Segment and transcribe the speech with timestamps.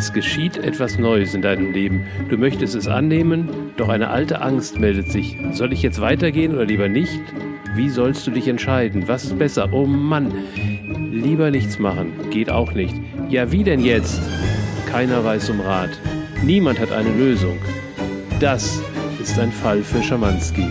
[0.00, 2.06] Es geschieht etwas Neues in deinem Leben.
[2.30, 5.36] Du möchtest es annehmen, doch eine alte Angst meldet sich.
[5.52, 7.20] Soll ich jetzt weitergehen oder lieber nicht?
[7.74, 9.08] Wie sollst du dich entscheiden?
[9.08, 9.68] Was ist besser?
[9.74, 10.32] Oh Mann,
[11.12, 12.14] lieber nichts machen.
[12.30, 12.94] Geht auch nicht.
[13.28, 14.22] Ja, wie denn jetzt?
[14.90, 15.90] Keiner weiß um Rat.
[16.42, 17.58] Niemand hat eine Lösung.
[18.40, 18.82] Das
[19.20, 20.64] ist ein Fall für Schamanski.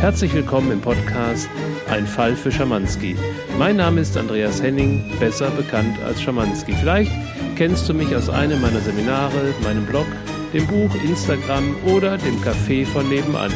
[0.00, 1.48] Herzlich willkommen im Podcast
[1.88, 3.14] Ein Fall für Schamanski.
[3.56, 6.72] Mein Name ist Andreas Henning, besser bekannt als Schamanski.
[6.72, 7.12] Vielleicht
[7.56, 10.06] kennst du mich aus einem meiner Seminare, meinem Blog,
[10.52, 13.52] dem Buch, Instagram oder dem Café von nebenan.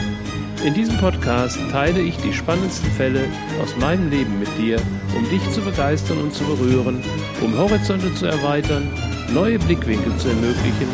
[0.64, 3.24] In diesem Podcast teile ich die spannendsten Fälle
[3.62, 4.80] aus meinem Leben mit dir,
[5.16, 7.02] um dich zu begeistern und zu berühren,
[7.42, 8.88] um Horizonte zu erweitern,
[9.32, 10.88] neue Blickwinkel zu ermöglichen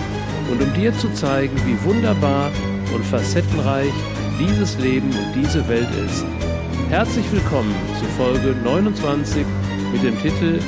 [0.51, 2.51] und um dir zu zeigen, wie wunderbar
[2.95, 3.93] und facettenreich
[4.39, 6.25] dieses Leben und diese Welt ist.
[6.91, 9.45] Herzlich willkommen zu Folge 29
[9.93, 10.59] mit dem Titel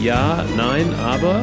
[0.00, 1.42] Ja, Nein, aber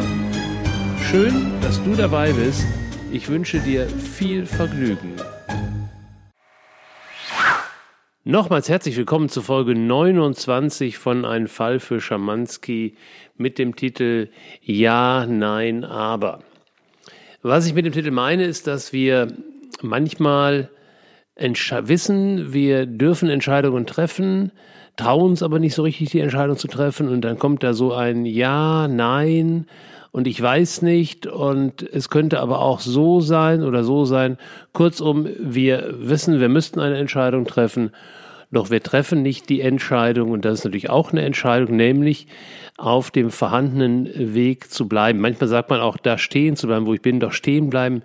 [1.12, 2.66] Schön, dass du dabei bist.
[3.12, 5.18] Ich wünsche dir viel Vergnügen.
[8.24, 12.96] Nochmals herzlich willkommen zu Folge 29 von Ein Fall für Schamanski
[13.36, 14.30] mit dem Titel
[14.62, 16.44] Ja, Nein, aber.
[17.42, 19.28] Was ich mit dem Titel meine, ist, dass wir
[19.82, 20.70] manchmal
[21.36, 24.54] wissen, wir dürfen Entscheidungen treffen,
[24.96, 27.92] trauen uns aber nicht so richtig, die Entscheidung zu treffen und dann kommt da so
[27.92, 29.66] ein Ja, Nein
[30.12, 34.38] und ich weiß nicht und es könnte aber auch so sein oder so sein.
[34.74, 37.92] Kurzum, wir wissen, wir müssten eine Entscheidung treffen,
[38.52, 42.28] doch wir treffen nicht die Entscheidung und das ist natürlich auch eine Entscheidung, nämlich
[42.78, 45.20] auf dem vorhandenen Weg zu bleiben.
[45.20, 48.02] Manchmal sagt man auch, da stehen zu bleiben, wo ich bin, doch stehen bleiben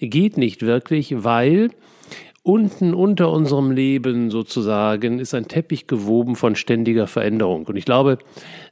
[0.00, 1.70] geht nicht wirklich, weil
[2.42, 7.66] unten unter unserem Leben sozusagen ist ein Teppich gewoben von ständiger Veränderung.
[7.66, 8.18] Und ich glaube,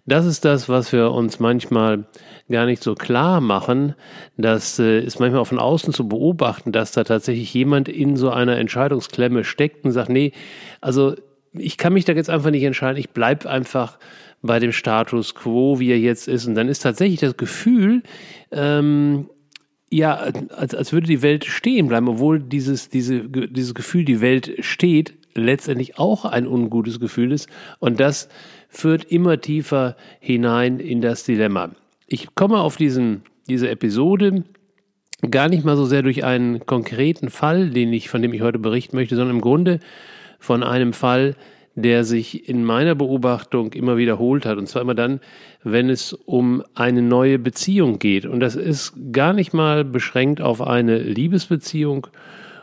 [0.06, 2.06] das ist das, was wir uns manchmal
[2.48, 3.95] gar nicht so klar machen.
[4.36, 8.31] Das äh, ist manchmal auch von außen zu beobachten, dass da tatsächlich jemand in so
[8.31, 10.33] einer Entscheidungsklemme steckt und sagt, nee,
[10.80, 11.14] also
[11.52, 13.98] ich kann mich da jetzt einfach nicht entscheiden, ich bleibe einfach
[14.42, 16.46] bei dem Status quo, wie er jetzt ist.
[16.46, 18.02] Und dann ist tatsächlich das Gefühl,
[18.52, 19.29] ähm,
[19.96, 24.52] ja, als, als würde die Welt stehen bleiben, obwohl dieses, diese, dieses Gefühl, die Welt
[24.61, 27.48] steht, letztendlich auch ein ungutes Gefühl ist.
[27.79, 28.29] Und das
[28.68, 31.70] führt immer tiefer hinein in das Dilemma.
[32.07, 34.45] Ich komme auf diesen, diese Episode
[35.30, 38.58] gar nicht mal so sehr durch einen konkreten Fall, den ich, von dem ich heute
[38.58, 39.80] berichten möchte, sondern im Grunde
[40.39, 41.36] von einem Fall,
[41.77, 44.57] der sich in meiner Beobachtung immer wiederholt hat.
[44.57, 45.20] Und zwar immer dann,
[45.63, 48.25] wenn es um eine neue Beziehung geht.
[48.25, 52.07] Und das ist gar nicht mal beschränkt auf eine Liebesbeziehung,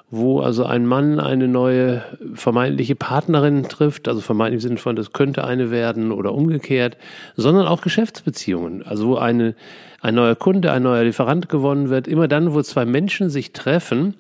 [0.09, 2.03] wo also ein Mann eine neue
[2.34, 6.97] vermeintliche Partnerin trifft, also vermeintlich im Sinne von, das könnte eine werden oder umgekehrt,
[7.35, 9.56] sondern auch Geschäftsbeziehungen, also wo eine,
[10.01, 14.16] ein neuer Kunde, ein neuer Lieferant gewonnen wird, immer dann, wo zwei Menschen sich treffen,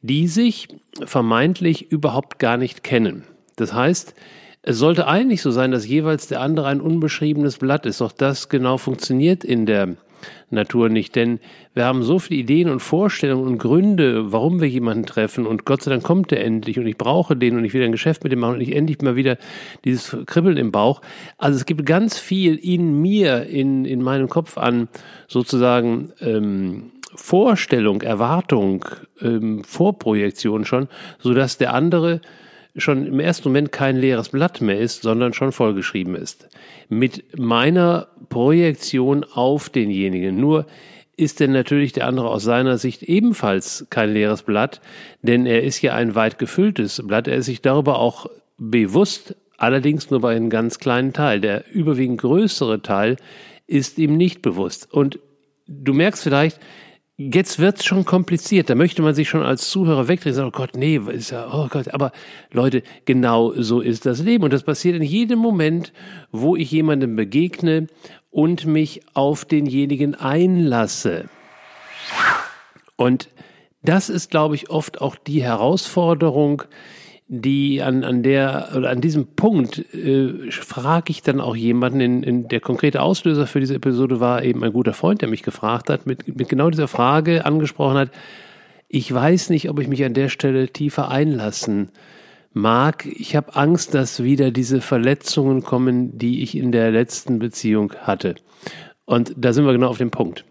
[0.00, 0.68] die sich
[1.04, 3.24] vermeintlich überhaupt gar nicht kennen.
[3.56, 4.14] Das heißt,
[4.62, 8.00] es sollte eigentlich so sein, dass jeweils der andere ein unbeschriebenes Blatt ist.
[8.00, 9.96] Doch das genau funktioniert in der
[10.50, 11.38] Natur nicht, denn
[11.74, 15.82] wir haben so viele Ideen und Vorstellungen und Gründe, warum wir jemanden treffen und Gott
[15.82, 18.32] sei Dank kommt er endlich und ich brauche den und ich will ein Geschäft mit
[18.32, 19.36] dem machen und ich endlich mal wieder
[19.84, 21.02] dieses Kribbeln im Bauch.
[21.36, 24.88] Also es gibt ganz viel in mir, in, in meinem Kopf an
[25.28, 28.84] sozusagen ähm, Vorstellung, Erwartung,
[29.20, 30.88] ähm, Vorprojektion schon,
[31.18, 32.20] sodass der andere
[32.76, 36.48] schon im ersten Moment kein leeres Blatt mehr ist, sondern schon vollgeschrieben ist.
[36.88, 40.40] Mit meiner Projektion auf denjenigen.
[40.40, 40.66] Nur
[41.16, 44.80] ist denn natürlich der andere aus seiner Sicht ebenfalls kein leeres Blatt,
[45.22, 47.28] denn er ist ja ein weit gefülltes Blatt.
[47.28, 48.26] Er ist sich darüber auch
[48.58, 51.40] bewusst, allerdings nur bei einem ganz kleinen Teil.
[51.40, 53.16] Der überwiegend größere Teil
[53.66, 54.92] ist ihm nicht bewusst.
[54.92, 55.20] Und
[55.68, 56.58] du merkst vielleicht,
[57.16, 58.68] Jetzt wird's schon kompliziert.
[58.68, 60.34] Da möchte man sich schon als Zuhörer wegdrehen.
[60.34, 61.94] Sagen, oh Gott, nee, ist ja, oh Gott.
[61.94, 62.10] Aber
[62.50, 64.42] Leute, genau so ist das Leben.
[64.42, 65.92] Und das passiert in jedem Moment,
[66.32, 67.86] wo ich jemandem begegne
[68.32, 71.28] und mich auf denjenigen einlasse.
[72.96, 73.28] Und
[73.82, 76.64] das ist, glaube ich, oft auch die Herausforderung,
[77.26, 82.22] die an, an der oder an diesem Punkt äh, frage ich dann auch jemanden, in,
[82.22, 85.88] in der konkrete Auslöser für diese Episode war eben ein guter Freund, der mich gefragt
[85.88, 88.10] hat, mit, mit genau dieser Frage angesprochen hat,
[88.88, 91.90] ich weiß nicht, ob ich mich an der Stelle tiefer einlassen
[92.52, 93.06] mag.
[93.06, 98.36] Ich habe Angst, dass wieder diese Verletzungen kommen, die ich in der letzten Beziehung hatte.
[99.04, 100.44] Und da sind wir genau auf dem Punkt.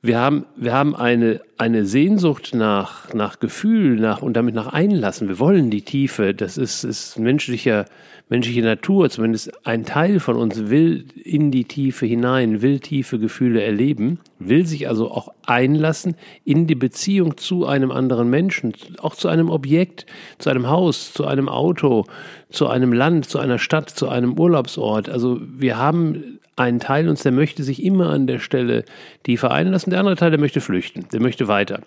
[0.00, 5.26] Wir haben, wir haben eine, eine Sehnsucht nach, nach Gefühl nach, und damit nach Einlassen.
[5.26, 6.34] Wir wollen die Tiefe.
[6.34, 7.84] Das ist, ist menschlicher,
[8.28, 9.10] menschliche Natur.
[9.10, 14.64] Zumindest ein Teil von uns will in die Tiefe hinein, will tiefe Gefühle erleben, will
[14.66, 16.14] sich also auch einlassen
[16.44, 20.06] in die Beziehung zu einem anderen Menschen, auch zu einem Objekt,
[20.38, 22.04] zu einem Haus, zu einem Auto,
[22.50, 25.08] zu einem Land, zu einer Stadt, zu einem Urlaubsort.
[25.08, 28.84] Also wir haben ein Teil uns, der möchte sich immer an der Stelle
[29.22, 31.80] tiefer einlassen, der andere Teil, der möchte flüchten, der möchte weiter.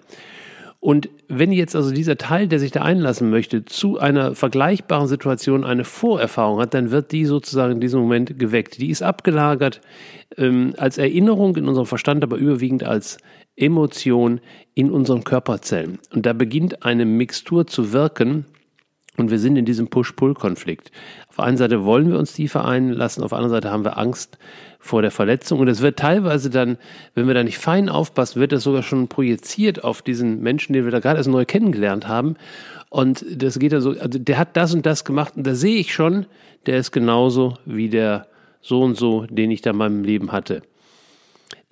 [0.81, 5.63] Und wenn jetzt also dieser Teil, der sich da einlassen möchte, zu einer vergleichbaren Situation
[5.63, 8.79] eine Vorerfahrung hat, dann wird die sozusagen in diesem Moment geweckt.
[8.79, 9.79] Die ist abgelagert
[10.37, 13.19] ähm, als Erinnerung in unserem Verstand, aber überwiegend als
[13.55, 14.41] Emotion
[14.73, 15.99] in unseren Körperzellen.
[16.15, 18.45] Und da beginnt eine Mixtur zu wirken,
[19.17, 20.91] und wir sind in diesem Push-Pull-Konflikt.
[21.27, 23.97] Auf der einen Seite wollen wir uns tiefer einlassen, auf der anderen Seite haben wir
[23.97, 24.37] Angst
[24.79, 25.59] vor der Verletzung.
[25.59, 26.77] Und es wird teilweise dann,
[27.13, 30.85] wenn wir da nicht fein aufpassen, wird das sogar schon projiziert auf diesen Menschen, den
[30.85, 32.35] wir da gerade erst neu kennengelernt haben.
[32.89, 35.77] Und das geht dann so, also der hat das und das gemacht und da sehe
[35.77, 36.25] ich schon,
[36.65, 38.27] der ist genauso wie der
[38.61, 40.61] so und so, den ich da in meinem Leben hatte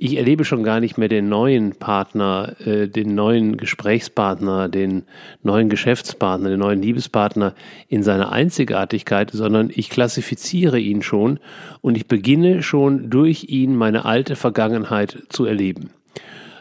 [0.01, 5.03] ich erlebe schon gar nicht mehr den neuen Partner, äh, den neuen Gesprächspartner, den
[5.43, 7.53] neuen Geschäftspartner, den neuen Liebespartner
[7.89, 11.39] in seiner Einzigartigkeit, sondern ich klassifiziere ihn schon
[11.81, 15.89] und ich beginne schon durch ihn meine alte Vergangenheit zu erleben.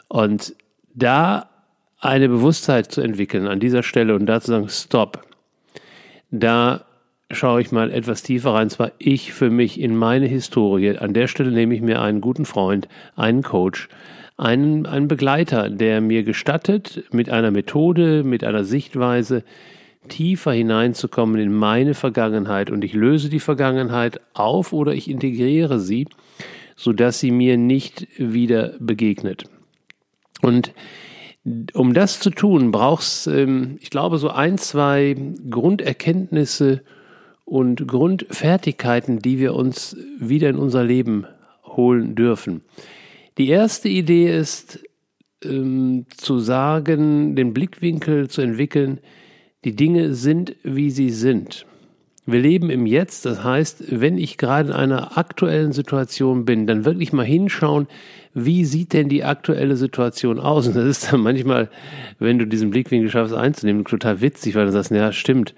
[0.08, 0.54] Und
[0.94, 1.48] da
[2.00, 5.24] eine Bewusstheit zu entwickeln an dieser Stelle und da zu sagen, stopp,
[6.32, 6.84] da
[7.30, 10.96] schaue ich mal etwas tiefer rein, zwar ich für mich in meine Historie.
[10.96, 13.88] An der Stelle nehme ich mir einen guten Freund, einen Coach,
[14.36, 19.44] einen, einen Begleiter, der mir gestattet, mit einer Methode, mit einer Sichtweise
[20.08, 26.06] tiefer hineinzukommen in meine Vergangenheit und ich löse die Vergangenheit auf oder ich integriere sie,
[26.76, 29.44] sodass sie mir nicht wieder begegnet.
[30.40, 30.72] Und
[31.74, 35.14] um das zu tun, braucht es, ähm, ich glaube, so ein, zwei
[35.50, 36.82] Grunderkenntnisse
[37.48, 41.26] und Grundfertigkeiten, die wir uns wieder in unser Leben
[41.64, 42.60] holen dürfen.
[43.38, 44.80] Die erste Idee ist
[45.42, 49.00] ähm, zu sagen, den Blickwinkel zu entwickeln,
[49.64, 51.64] die Dinge sind, wie sie sind.
[52.26, 56.84] Wir leben im Jetzt, das heißt, wenn ich gerade in einer aktuellen Situation bin, dann
[56.84, 57.86] wirklich mal hinschauen,
[58.34, 60.66] wie sieht denn die aktuelle Situation aus?
[60.66, 61.70] Und das ist dann manchmal,
[62.18, 65.54] wenn du diesen Blickwinkel schaffst einzunehmen, total witzig, weil du sagst, ja, stimmt,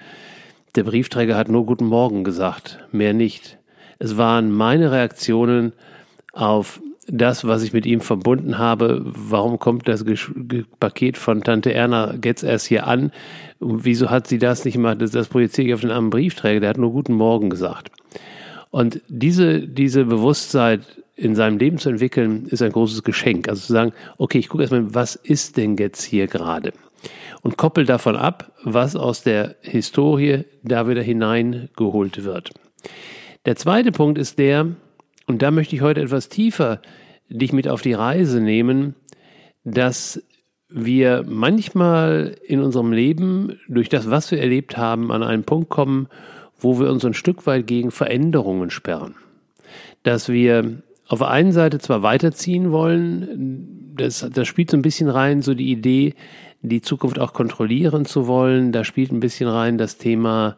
[0.75, 3.58] der Briefträger hat nur Guten Morgen gesagt, mehr nicht.
[3.99, 5.72] Es waren meine Reaktionen
[6.32, 9.02] auf das, was ich mit ihm verbunden habe.
[9.05, 10.05] Warum kommt das
[10.78, 13.11] Paket von Tante Erna jetzt erst hier an?
[13.58, 15.02] Und wieso hat sie das nicht gemacht?
[15.02, 16.61] Das, das projiziere ich auf den armen Briefträger.
[16.61, 17.90] Der hat nur Guten Morgen gesagt.
[18.70, 20.84] Und diese, diese Bewusstsein
[21.17, 23.49] in seinem Leben zu entwickeln, ist ein großes Geschenk.
[23.49, 26.72] Also zu sagen, okay, ich gucke erstmal, was ist denn jetzt hier gerade?
[27.43, 32.53] Und koppelt davon ab, was aus der Historie da wieder hineingeholt wird.
[33.47, 34.67] Der zweite Punkt ist der,
[35.27, 36.81] und da möchte ich heute etwas tiefer
[37.29, 38.97] dich mit auf die Reise nehmen,
[39.65, 40.23] dass
[40.69, 46.09] wir manchmal in unserem Leben durch das, was wir erlebt haben, an einen Punkt kommen,
[46.59, 49.15] wo wir uns ein Stück weit gegen Veränderungen sperren.
[50.03, 55.09] Dass wir auf der einen Seite zwar weiterziehen wollen, das, das spielt so ein bisschen
[55.09, 56.15] rein, so die Idee,
[56.62, 58.73] die Zukunft auch kontrollieren zu wollen.
[58.73, 60.57] Da spielt ein bisschen rein das Thema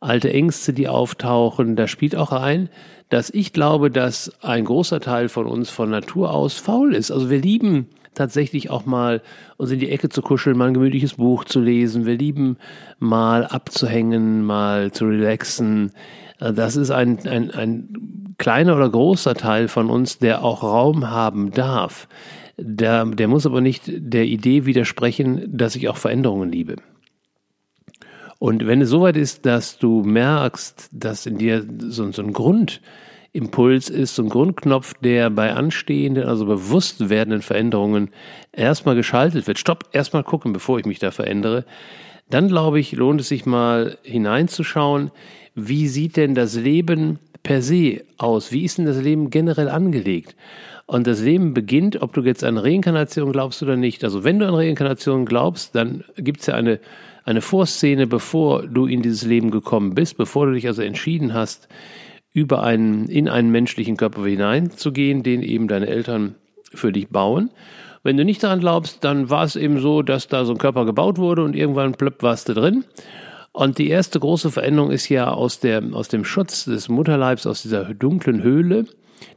[0.00, 1.76] alte Ängste, die auftauchen.
[1.76, 2.68] Da spielt auch rein,
[3.08, 7.10] dass ich glaube, dass ein großer Teil von uns von Natur aus faul ist.
[7.10, 9.22] Also wir lieben tatsächlich auch mal
[9.56, 12.06] uns in die Ecke zu kuscheln, mal ein gemütliches Buch zu lesen.
[12.06, 12.56] Wir lieben
[12.98, 15.92] mal abzuhängen, mal zu relaxen.
[16.38, 21.52] Das ist ein, ein, ein kleiner oder großer Teil von uns, der auch Raum haben
[21.52, 22.08] darf.
[22.64, 26.76] Der, der muss aber nicht der Idee widersprechen, dass ich auch Veränderungen liebe.
[28.38, 33.88] Und wenn es soweit ist, dass du merkst, dass in dir so, so ein Grundimpuls
[33.88, 38.10] ist, so ein Grundknopf, der bei anstehenden, also bewusst werdenden Veränderungen
[38.52, 41.64] erstmal geschaltet wird, stopp, erstmal gucken, bevor ich mich da verändere,
[42.30, 45.10] dann glaube ich, lohnt es sich mal hineinzuschauen,
[45.54, 48.52] wie sieht denn das Leben per se aus?
[48.52, 50.36] Wie ist denn das Leben generell angelegt?
[50.86, 54.04] Und das Leben beginnt, ob du jetzt an Reinkarnation glaubst oder nicht.
[54.04, 56.80] Also wenn du an Reinkarnation glaubst, dann gibt es ja eine,
[57.24, 61.68] eine Vorszene, bevor du in dieses Leben gekommen bist, bevor du dich also entschieden hast,
[62.32, 66.34] über einen, in einen menschlichen Körper hineinzugehen, den eben deine Eltern
[66.74, 67.50] für dich bauen.
[68.02, 70.84] Wenn du nicht daran glaubst, dann war es eben so, dass da so ein Körper
[70.84, 72.84] gebaut wurde und irgendwann plöpp warst du drin.
[73.52, 77.62] Und die erste große Veränderung ist ja aus, der, aus dem Schutz des Mutterleibs, aus
[77.62, 78.86] dieser dunklen Höhle,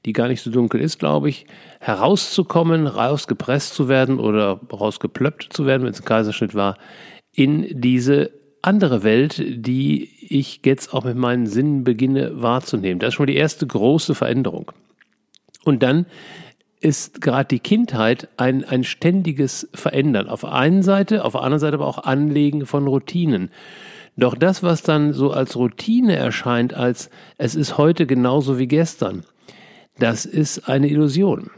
[0.06, 1.46] die gar nicht so dunkel ist, glaube ich,
[1.80, 6.78] herauszukommen, rausgepresst zu werden oder rausgeplöppt zu werden, wenn es ein Kaiserschnitt war,
[7.34, 8.32] in diese
[8.62, 13.00] andere Welt, die ich jetzt auch mit meinen Sinnen beginne wahrzunehmen.
[13.00, 14.72] Das ist schon mal die erste große Veränderung.
[15.66, 16.06] Und dann
[16.80, 20.30] ist gerade die Kindheit ein, ein ständiges Verändern.
[20.30, 23.50] Auf einen Seite, auf der anderen Seite aber auch Anlegen von Routinen.
[24.18, 29.24] Doch das, was dann so als Routine erscheint, als es ist heute genauso wie gestern,
[30.00, 31.52] das ist eine Illusion.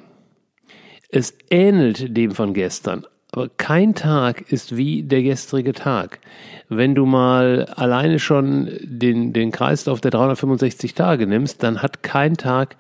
[1.10, 6.20] Es ähnelt dem von gestern, aber kein Tag ist wie der gestrige Tag.
[6.68, 12.36] Wenn du mal alleine schon den, den Kreislauf der 365 Tage nimmst, dann hat kein
[12.36, 12.76] Tag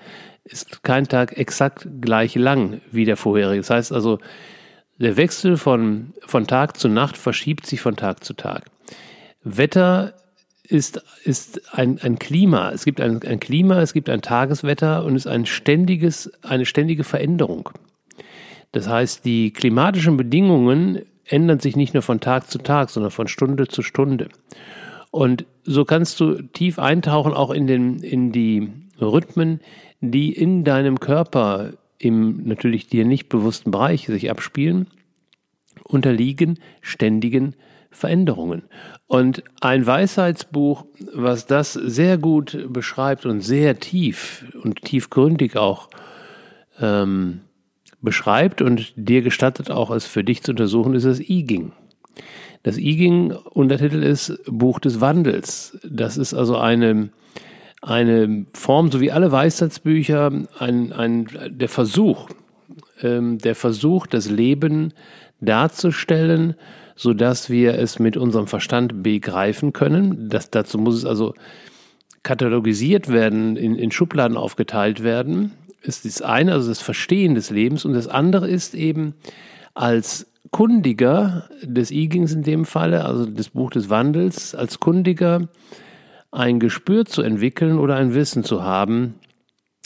[0.48, 3.62] ist kein Tag exakt gleich lang wie der vorherige.
[3.62, 4.20] Das heißt also,
[4.98, 8.64] der Wechsel von, von Tag zu Nacht verschiebt sich von Tag zu Tag.
[9.56, 10.14] Wetter
[10.64, 12.72] ist, ist ein, ein Klima.
[12.72, 16.66] Es gibt ein, ein Klima, es gibt ein Tageswetter und es ist ein ständiges, eine
[16.66, 17.70] ständige Veränderung.
[18.72, 23.28] Das heißt, die klimatischen Bedingungen ändern sich nicht nur von Tag zu Tag, sondern von
[23.28, 24.30] Stunde zu Stunde.
[25.12, 29.62] Und so kannst du tief eintauchen auch in, den, in die Rhythmen,
[30.02, 34.88] die in deinem Körper im natürlich dir nicht bewussten Bereich sich abspielen,
[35.84, 37.56] unterliegen ständigen
[37.98, 38.64] Veränderungen.
[39.08, 45.90] Und ein Weisheitsbuch, was das sehr gut beschreibt und sehr tief und tiefgründig auch
[46.80, 47.42] ähm,
[48.02, 51.72] beschreibt und dir gestattet auch es für dich zu untersuchen, ist das I Ging.
[52.64, 55.80] Das I Ging Untertitel ist Buch des Wandels.
[55.84, 57.10] Das ist also eine
[57.82, 62.28] eine Form, so wie alle Weisheitsbücher, ein, ein, der Versuch,
[63.02, 64.94] ähm, der Versuch, das Leben
[65.40, 66.56] darzustellen,
[66.98, 70.30] so dass wir es mit unserem Verstand begreifen können.
[70.30, 71.34] Das, dazu muss es also
[72.24, 75.54] katalogisiert werden, in, in Schubladen aufgeteilt werden.
[75.82, 79.14] Ist das eine, also das Verstehen des Lebens, und das andere ist eben
[79.76, 85.48] als Kundiger des I-Gings in dem Falle, also des Buch des Wandels, als Kundiger
[86.32, 89.16] ein Gespür zu entwickeln oder ein Wissen zu haben,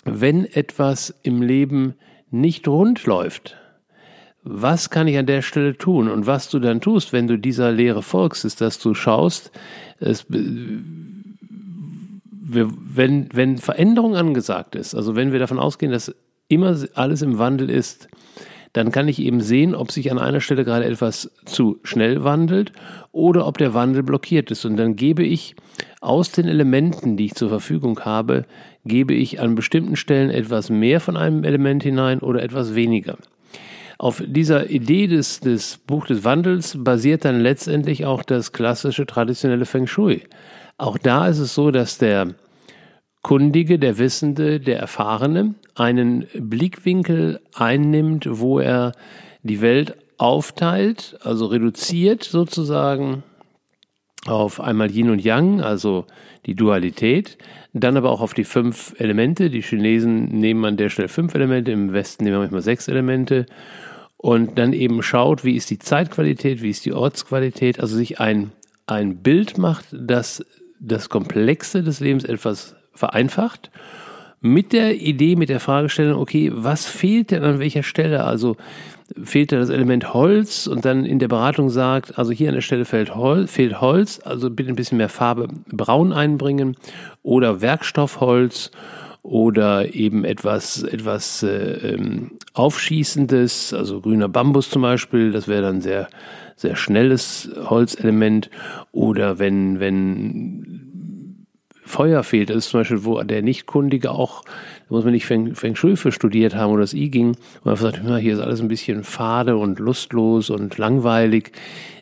[0.06, 1.96] wenn etwas im Leben
[2.30, 3.58] nicht rund läuft.
[4.44, 6.10] Was kann ich an der Stelle tun?
[6.10, 9.52] Und was du dann tust, wenn du dieser Lehre folgst, ist, dass du schaust,
[10.00, 10.26] es,
[12.44, 16.16] wenn, wenn Veränderung angesagt ist, also wenn wir davon ausgehen, dass
[16.48, 18.08] immer alles im Wandel ist,
[18.74, 22.72] dann kann ich eben sehen, ob sich an einer Stelle gerade etwas zu schnell wandelt
[23.12, 24.66] oder ob der Wandel blockiert ist.
[24.66, 25.56] Und dann gebe ich
[26.00, 28.46] aus den Elementen, die ich zur Verfügung habe,
[28.86, 33.18] gebe ich an bestimmten Stellen etwas mehr von einem Element hinein oder etwas weniger.
[34.02, 39.66] Auf dieser Idee des, des Buch des Wandels basiert dann letztendlich auch das klassische traditionelle
[39.66, 40.24] Feng Shui.
[40.80, 42.34] Auch da ist es so, dass der
[43.22, 48.94] Kundige, der Wissende, der Erfahrene einen Blickwinkel einnimmt, wo er
[49.44, 53.22] die Welt aufteilt, also reduziert sozusagen
[54.26, 56.08] auf einmal Yin und Yang, also
[56.48, 57.38] die Dualität,
[57.74, 59.52] dann aber auch auf die fünf Elemente.
[59.52, 63.46] Die Chinesen nehmen an der Stelle fünf Elemente, im Westen nehmen wir manchmal sechs Elemente
[64.22, 68.52] und dann eben schaut, wie ist die Zeitqualität, wie ist die Ortsqualität, also sich ein,
[68.86, 70.46] ein Bild macht, das
[70.80, 73.72] das Komplexe des Lebens etwas vereinfacht.
[74.40, 78.24] Mit der Idee, mit der Fragestellung, okay, was fehlt denn an welcher Stelle?
[78.24, 78.58] Also
[79.24, 80.68] fehlt da das Element Holz?
[80.68, 84.20] Und dann in der Beratung sagt, also hier an der Stelle fehlt Holz, fehlt Holz,
[84.24, 86.76] also bitte ein bisschen mehr Farbe braun einbringen
[87.22, 88.72] oder Werkstoffholz
[89.24, 95.82] oder eben etwas, etwas äh, ähm, Aufschießendes, also grüner Bambus zum Beispiel, das wäre dann
[95.82, 96.10] sehr,
[96.56, 98.50] sehr schnelles Holzelement.
[98.92, 100.61] Oder wenn, wenn
[101.84, 102.50] Feuer fehlt.
[102.50, 105.96] Das ist zum Beispiel, wo der Nichtkundige auch, da muss man nicht Feng, Feng Shui
[105.96, 109.04] für studiert haben oder das I ging, und man sagt, hier ist alles ein bisschen
[109.04, 111.52] fade und lustlos und langweilig.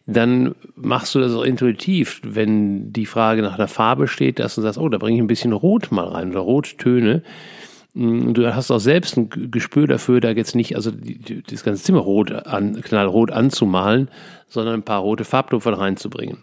[0.05, 4.61] Dann machst du das auch intuitiv, wenn die Frage nach der Farbe steht, dass du
[4.61, 7.21] sagst, oh, da bringe ich ein bisschen Rot mal rein oder Rottöne.
[7.93, 10.91] Mm, du hast auch selbst ein Gespür dafür, da jetzt nicht, also
[11.47, 14.09] das ganze Zimmer rot an, knallrot anzumalen,
[14.47, 16.39] sondern ein paar rote Farbtupfer reinzubringen.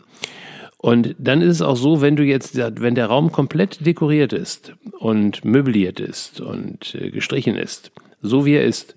[0.87, 4.73] Und dann ist es auch so, wenn du jetzt, wenn der Raum komplett dekoriert ist
[5.00, 7.90] und möbliert ist und äh, gestrichen ist,
[8.21, 8.95] so wie er ist,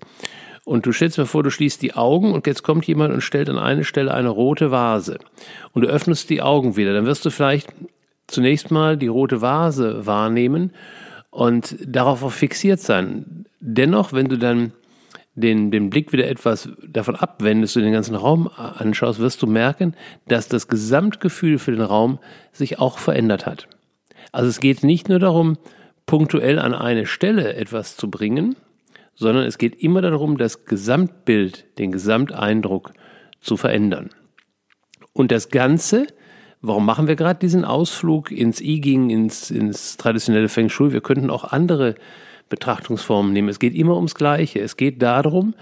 [0.64, 3.50] und du stellst mir vor, du schließt die Augen und jetzt kommt jemand und stellt
[3.50, 5.18] an eine Stelle eine rote Vase
[5.72, 7.74] und du öffnest die Augen wieder, dann wirst du vielleicht
[8.28, 10.70] zunächst mal die rote Vase wahrnehmen
[11.30, 13.46] und darauf auch fixiert sein.
[13.58, 14.74] Dennoch, wenn du dann
[15.40, 19.94] den, den Blick wieder etwas davon abwendest, du den ganzen Raum anschaust, wirst du merken,
[20.28, 22.18] dass das Gesamtgefühl für den Raum
[22.52, 23.68] sich auch verändert hat.
[24.32, 25.58] Also es geht nicht nur darum,
[26.06, 28.56] punktuell an eine Stelle etwas zu bringen,
[29.14, 32.92] sondern es geht immer darum, das Gesamtbild, den Gesamteindruck
[33.40, 34.10] zu verändern.
[35.12, 36.06] Und das Ganze,
[36.62, 40.92] warum machen wir gerade diesen Ausflug ins I ging, ins, ins traditionelle Feng Shui?
[40.92, 41.96] Wir könnten auch andere
[42.50, 43.48] Betrachtungsformen nehmen.
[43.48, 44.60] Es geht immer ums Gleiche.
[44.60, 45.54] Es geht darum,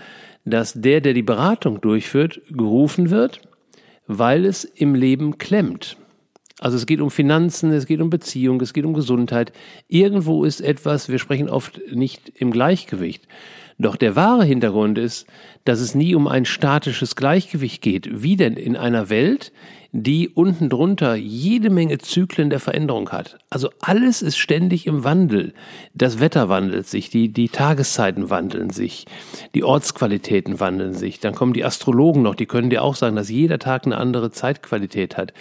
[0.44, 3.40] dass der, der die Beratung durchführt, gerufen wird,
[4.08, 5.96] weil es im Leben klemmt.
[6.60, 9.52] Also es geht um Finanzen, es geht um Beziehung, es geht um Gesundheit.
[9.86, 13.28] Irgendwo ist etwas, wir sprechen oft nicht im Gleichgewicht.
[13.78, 15.28] Doch der wahre Hintergrund ist,
[15.64, 18.22] dass es nie um ein statisches Gleichgewicht geht.
[18.22, 19.52] Wie denn in einer Welt,
[19.92, 23.38] die unten drunter jede Menge Zyklen der Veränderung hat.
[23.48, 25.54] Also alles ist ständig im Wandel.
[25.94, 29.06] Das Wetter wandelt sich, die, die Tageszeiten wandeln sich,
[29.54, 31.20] die Ortsqualitäten wandeln sich.
[31.20, 34.30] Dann kommen die Astrologen noch, die können dir auch sagen, dass jeder Tag eine andere
[34.30, 35.32] Zeitqualität hat.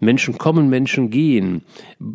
[0.00, 1.62] Menschen kommen, Menschen gehen.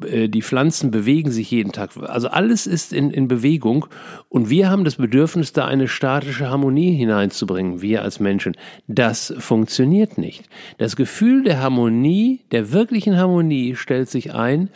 [0.07, 1.89] Äh, die Pflanzen bewegen sich jeden Tag.
[2.01, 3.87] Also alles ist in, in Bewegung.
[4.29, 8.55] Und wir haben das Bedürfnis, da eine statische Harmonie hineinzubringen, wir als Menschen.
[8.87, 10.45] Das funktioniert nicht.
[10.77, 14.69] Das Gefühl der Harmonie Harmonie, der wirklichen Harmonie stellt sich ein,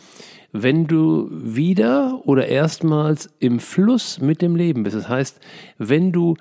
[0.51, 4.95] wenn du wieder oder erstmals im Fluss mit dem Leben bist.
[4.95, 5.39] Das heißt,
[5.77, 6.37] wenn du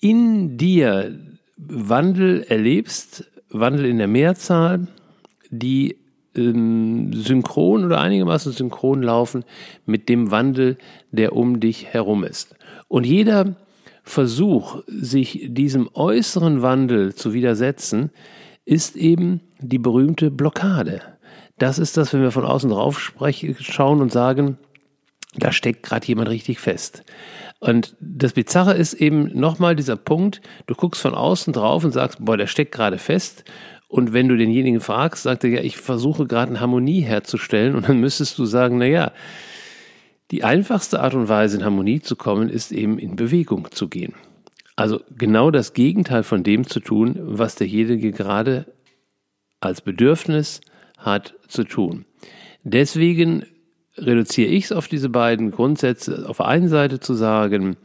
[0.00, 1.16] in dir
[1.56, 4.88] Wandel erlebst, Wandel in der Mehrzahl,
[5.50, 5.96] die
[6.34, 9.44] ähm, synchron oder einigermaßen synchron laufen
[9.86, 10.76] mit dem Wandel,
[11.12, 12.56] der um dich herum ist.
[12.88, 13.54] Und jeder
[14.02, 18.10] Versuch, sich diesem äußeren Wandel zu widersetzen,
[18.70, 21.02] ist eben die berühmte Blockade.
[21.58, 23.12] Das ist das, wenn wir von außen drauf
[23.58, 24.58] schauen und sagen,
[25.34, 27.02] da steckt gerade jemand richtig fest.
[27.58, 32.24] Und das Bizarre ist eben nochmal dieser Punkt, du guckst von außen drauf und sagst,
[32.24, 33.42] boah, der steckt gerade fest.
[33.88, 37.74] Und wenn du denjenigen fragst, sagt er, ja, ich versuche gerade eine Harmonie herzustellen.
[37.74, 39.10] Und dann müsstest du sagen, na ja,
[40.30, 44.14] die einfachste Art und Weise, in Harmonie zu kommen, ist eben in Bewegung zu gehen.
[44.80, 48.64] Also genau das Gegenteil von dem zu tun, was derjenige gerade
[49.60, 50.62] als Bedürfnis
[50.96, 52.06] hat zu tun.
[52.62, 53.44] Deswegen
[53.98, 56.26] reduziere ich es auf diese beiden Grundsätze.
[56.26, 57.76] Auf der einen Seite zu sagen,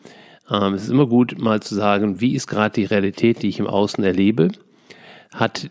[0.49, 3.59] ähm, es ist immer gut, mal zu sagen, wie ist gerade die Realität, die ich
[3.59, 4.53] im Außen erlebe?
[5.33, 5.69] Hat,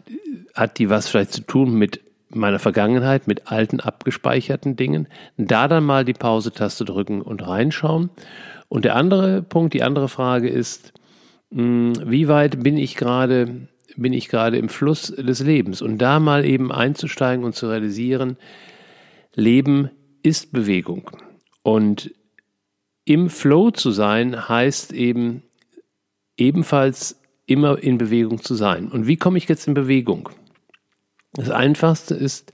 [0.54, 5.08] hat die was vielleicht zu tun mit meiner Vergangenheit, mit alten abgespeicherten Dingen?
[5.38, 8.10] Da dann mal die Pause-Taste drücken und reinschauen.
[8.68, 10.92] Und der andere Punkt, die andere Frage ist,
[11.54, 16.44] wie weit bin ich gerade bin ich gerade im Fluss des Lebens und da mal
[16.44, 18.36] eben einzusteigen und zu realisieren,
[19.34, 19.88] Leben
[20.24, 21.10] ist Bewegung
[21.62, 22.12] und
[23.04, 25.42] im Flow zu sein heißt eben
[26.36, 28.88] ebenfalls immer in Bewegung zu sein.
[28.90, 30.30] Und wie komme ich jetzt in Bewegung?
[31.34, 32.52] Das Einfachste ist,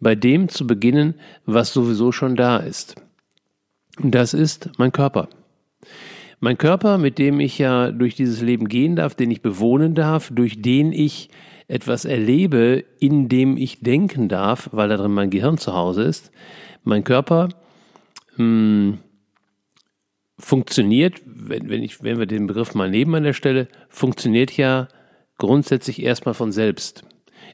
[0.00, 2.94] bei dem zu beginnen, was sowieso schon da ist.
[4.00, 5.28] Und das ist mein Körper.
[6.42, 10.30] Mein Körper, mit dem ich ja durch dieses Leben gehen darf, den ich bewohnen darf,
[10.34, 11.28] durch den ich
[11.68, 16.32] etwas erlebe, in dem ich denken darf, weil da drin mein Gehirn zu Hause ist.
[16.82, 17.50] Mein Körper
[18.36, 18.98] mh, hm,
[20.38, 24.88] funktioniert, wenn, wenn, ich, wenn wir den Begriff mal nehmen an der Stelle, funktioniert ja
[25.36, 27.04] grundsätzlich erstmal von selbst.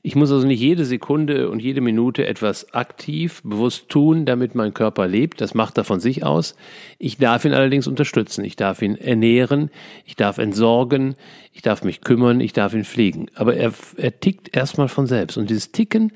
[0.07, 4.73] Ich muss also nicht jede Sekunde und jede Minute etwas aktiv, bewusst tun, damit mein
[4.73, 5.41] Körper lebt.
[5.41, 6.55] Das macht er von sich aus.
[7.01, 8.45] Ich darf ihn allerdings unterstützen.
[8.45, 9.69] Ich darf ihn ernähren.
[10.05, 11.17] Ich darf entsorgen.
[11.53, 12.39] Ich darf mich kümmern.
[12.39, 13.27] Ich darf ihn pflegen.
[13.35, 15.39] Aber er, er tickt erstmal von selbst.
[15.39, 16.13] Und dieses Ticken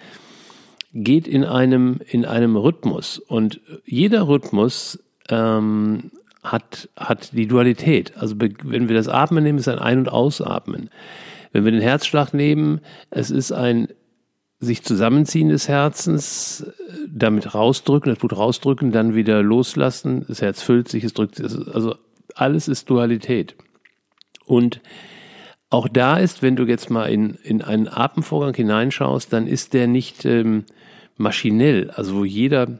[0.94, 3.18] geht in einem, in einem Rhythmus.
[3.18, 6.12] Und jeder Rhythmus ähm,
[6.44, 8.16] hat, hat die Dualität.
[8.16, 10.90] Also wenn wir das Atmen nehmen, ist ein Ein- und Ausatmen.
[11.52, 13.88] Wenn wir den Herzschlag nehmen, es ist ein
[14.60, 16.66] sich zusammenziehen des Herzens,
[17.08, 21.46] damit rausdrücken, das Blut rausdrücken, dann wieder loslassen, das Herz füllt sich, es drückt sich,
[21.46, 21.94] also
[22.34, 23.56] alles ist Dualität.
[24.44, 24.82] Und
[25.70, 29.86] auch da ist, wenn du jetzt mal in, in einen Atemvorgang hineinschaust, dann ist der
[29.86, 30.64] nicht ähm,
[31.16, 32.78] maschinell, also wo jeder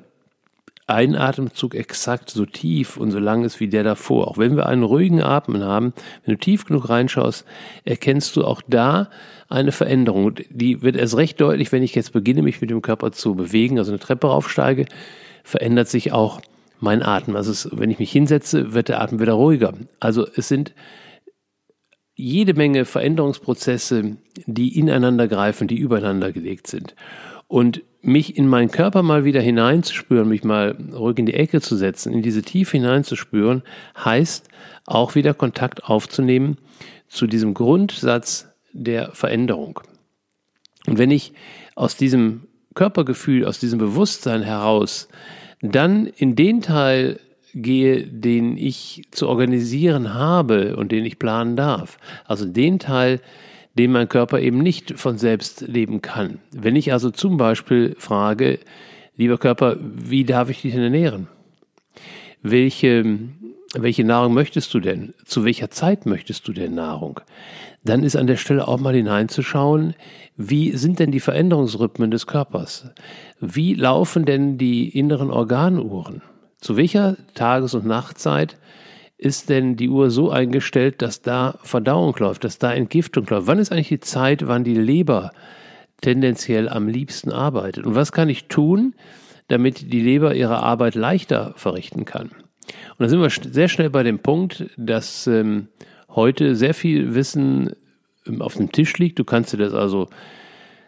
[0.90, 4.29] ein Atemzug exakt so tief und so lang ist wie der davor.
[4.29, 5.92] Auch wenn wir einen ruhigen Atmen haben,
[6.24, 7.44] wenn du tief genug reinschaust,
[7.85, 9.11] erkennst du auch da
[9.48, 10.35] eine Veränderung.
[10.50, 13.79] Die wird erst recht deutlich, wenn ich jetzt beginne, mich mit dem Körper zu bewegen,
[13.79, 14.87] also eine Treppe raufsteige,
[15.44, 16.40] verändert sich auch
[16.81, 17.37] mein Atem.
[17.37, 19.74] Also es, wenn ich mich hinsetze, wird der Atem wieder ruhiger.
[19.98, 20.74] Also es sind
[22.14, 26.94] jede Menge Veränderungsprozesse, die ineinander greifen, die übereinander gelegt sind.
[27.48, 31.77] Und mich in meinen Körper mal wieder hineinzuspüren, mich mal ruhig in die Ecke zu
[31.77, 33.63] setzen, in diese Tiefe hineinzuspüren,
[34.03, 34.49] heißt
[34.87, 36.57] auch wieder Kontakt aufzunehmen
[37.09, 39.81] zu diesem Grundsatz der Veränderung.
[40.87, 41.33] Und wenn ich
[41.75, 45.09] aus diesem Körpergefühl, aus diesem Bewusstsein heraus
[45.61, 47.21] dann in den Teil
[47.55, 51.99] gehe, den ich zu organisieren habe und den ich planen darf.
[52.25, 53.21] Also den Teil,
[53.79, 56.39] den mein Körper eben nicht von selbst leben kann.
[56.53, 58.59] Wenn ich also zum Beispiel frage,
[59.17, 61.29] lieber Körper, wie darf ich dich denn ernähren?
[62.43, 63.19] Welche,
[63.75, 65.15] welche Nahrung möchtest du denn?
[65.25, 67.21] Zu welcher Zeit möchtest du denn Nahrung?
[67.85, 69.95] Dann ist an der Stelle auch mal hineinzuschauen,
[70.37, 72.91] wie sind denn die Veränderungsrhythmen des Körpers?
[73.41, 76.23] Wie laufen denn die inneren Organuhren?
[76.61, 78.57] Zu welcher Tages- und Nachtzeit
[79.21, 83.47] ist denn die Uhr so eingestellt, dass da Verdauung läuft, dass da Entgiftung läuft?
[83.47, 85.33] Wann ist eigentlich die Zeit, wann die Leber
[86.01, 87.85] tendenziell am liebsten arbeitet?
[87.85, 88.95] Und was kann ich tun,
[89.49, 92.31] damit die Leber ihre Arbeit leichter verrichten kann?
[92.31, 95.69] Und da sind wir sehr schnell bei dem Punkt, dass ähm,
[96.09, 97.75] heute sehr viel Wissen
[98.27, 99.19] ähm, auf dem Tisch liegt.
[99.19, 100.09] Du kannst dir das also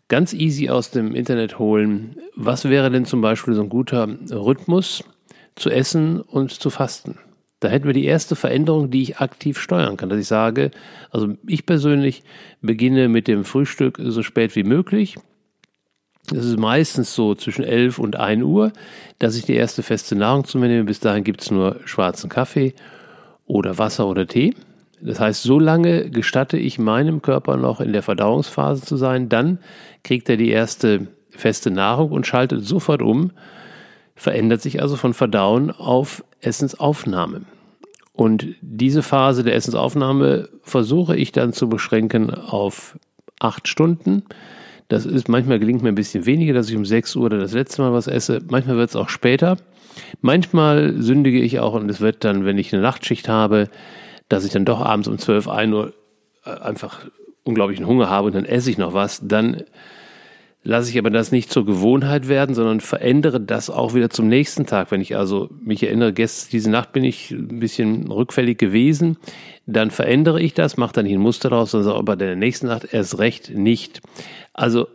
[0.09, 2.17] ganz easy aus dem Internet holen.
[2.35, 5.05] Was wäre denn zum Beispiel so ein guter Rhythmus
[5.55, 7.19] zu essen und zu fasten?
[7.63, 10.73] Da hätten wir die erste Veränderung, die ich aktiv steuern kann, dass ich sage,
[11.13, 12.25] also ich persönlich
[12.61, 15.17] beginne mit dem Frühstück so spät wie möglich.
[16.29, 18.73] Das ist meistens so zwischen 11 und 1 Uhr,
[19.21, 20.83] dass ich die erste feste Nahrung zu mir nehme.
[20.83, 22.75] Bis dahin gibt es nur schwarzen Kaffee
[23.47, 24.57] oder Wasser oder Tee.
[25.01, 29.61] Das heißt, so lange gestatte ich meinem Körper noch in der Verdauungsphase zu sein, dann
[30.03, 33.31] kriegt er die erste feste Nahrung und schaltet sofort um,
[34.15, 37.43] verändert sich also von Verdauen auf Essensaufnahme.
[38.13, 42.99] Und diese Phase der Essensaufnahme versuche ich dann zu beschränken auf
[43.41, 44.25] acht Stunden.
[44.89, 47.81] Das ist manchmal gelingt mir ein bisschen weniger, dass ich um 6 Uhr das letzte
[47.81, 48.41] Mal was esse.
[48.51, 49.57] Manchmal wird es auch später.
[50.21, 53.69] Manchmal sündige ich auch und es wird dann, wenn ich eine Nachtschicht habe,
[54.29, 55.95] dass ich dann doch abends um 12, 1 Uhr
[56.45, 57.07] äh, einfach
[57.45, 59.21] unglaublichen Hunger habe und dann esse ich noch was.
[59.27, 59.65] Dann
[60.65, 64.67] lasse ich aber das nicht zur Gewohnheit werden, sondern verändere das auch wieder zum nächsten
[64.67, 64.91] Tag.
[64.91, 69.17] Wenn ich also mich erinnere, gestern, diese Nacht bin ich ein bisschen rückfällig gewesen,
[69.67, 72.93] dann verändere ich das, mache dann nicht ein Muster daraus, sondern aber der nächsten Nacht
[72.93, 74.01] erst recht nicht.
[74.53, 74.87] Also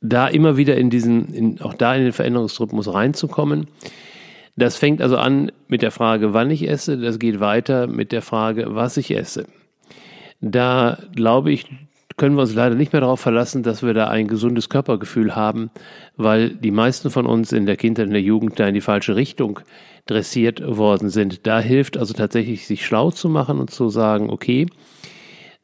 [0.00, 3.66] da immer wieder in diesen, in, auch da in den Veränderungsrhythmus reinzukommen.
[4.56, 8.22] Das fängt also an mit der Frage, wann ich esse, das geht weiter mit der
[8.22, 9.46] Frage, was ich esse.
[10.40, 11.66] Da glaube ich,
[12.18, 15.70] können wir uns leider nicht mehr darauf verlassen, dass wir da ein gesundes Körpergefühl haben,
[16.16, 19.16] weil die meisten von uns in der Kindheit und der Jugend da in die falsche
[19.16, 19.60] Richtung
[20.04, 21.46] dressiert worden sind.
[21.46, 24.66] Da hilft also tatsächlich, sich schlau zu machen und zu sagen, okay,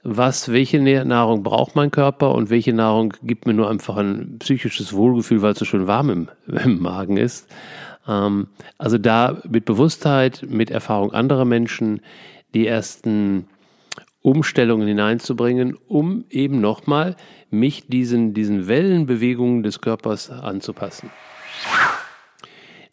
[0.05, 4.93] was, welche Nahrung braucht mein Körper und welche Nahrung gibt mir nur einfach ein psychisches
[4.93, 7.49] Wohlgefühl, weil es so schön warm im, im Magen ist.
[8.07, 12.01] Ähm, also da mit Bewusstheit, mit Erfahrung anderer Menschen
[12.53, 13.47] die ersten
[14.25, 17.15] Umstellungen hineinzubringen, um eben nochmal
[17.51, 21.11] mich diesen, diesen Wellenbewegungen des Körpers anzupassen.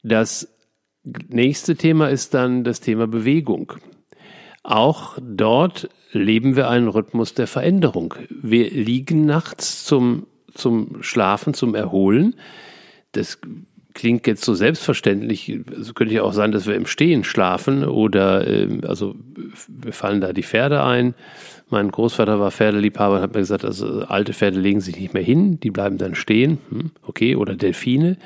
[0.03, 0.49] Das
[1.29, 3.71] nächste Thema ist dann das Thema Bewegung.
[4.63, 8.13] Auch dort leben wir einen Rhythmus der Veränderung.
[8.29, 12.35] Wir liegen nachts zum, zum Schlafen, zum Erholen.
[13.13, 13.39] Das
[13.93, 15.59] klingt jetzt so selbstverständlich.
[15.75, 19.15] Also könnte ja auch sein, dass wir im Stehen schlafen oder äh, also
[19.67, 21.13] wir fallen da die Pferde ein.
[21.69, 25.23] Mein Großvater war Pferdeliebhaber und hat mir gesagt, also alte Pferde legen sich nicht mehr
[25.23, 26.57] hin, die bleiben dann stehen.
[26.69, 28.17] Hm, okay, oder Delfine,